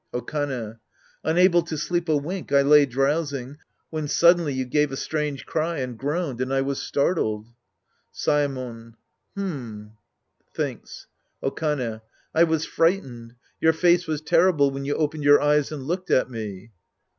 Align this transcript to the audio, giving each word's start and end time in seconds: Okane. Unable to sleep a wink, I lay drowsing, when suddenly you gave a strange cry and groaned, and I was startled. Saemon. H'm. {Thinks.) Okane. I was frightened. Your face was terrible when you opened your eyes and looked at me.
Okane. 0.15 0.79
Unable 1.23 1.61
to 1.61 1.77
sleep 1.77 2.09
a 2.09 2.17
wink, 2.17 2.51
I 2.51 2.63
lay 2.63 2.87
drowsing, 2.87 3.59
when 3.91 4.07
suddenly 4.07 4.51
you 4.51 4.65
gave 4.65 4.91
a 4.91 4.97
strange 4.97 5.45
cry 5.45 5.77
and 5.77 5.95
groaned, 5.95 6.41
and 6.41 6.51
I 6.51 6.61
was 6.63 6.81
startled. 6.81 7.45
Saemon. 8.11 8.95
H'm. 9.37 9.91
{Thinks.) 10.55 11.05
Okane. 11.43 12.01
I 12.33 12.43
was 12.45 12.65
frightened. 12.65 13.35
Your 13.59 13.73
face 13.73 14.07
was 14.07 14.21
terrible 14.21 14.71
when 14.71 14.85
you 14.85 14.95
opened 14.95 15.23
your 15.23 15.39
eyes 15.39 15.71
and 15.71 15.83
looked 15.83 16.09
at 16.09 16.31
me. 16.31 16.71